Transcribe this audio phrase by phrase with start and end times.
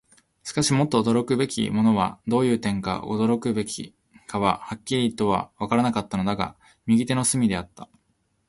[0.41, 3.93] しかし、もっと驚くべきものは、どういう点が驚くべき
[4.25, 6.55] かははっきりとはわからなかったのだが、
[6.87, 7.87] 右手の隅であった。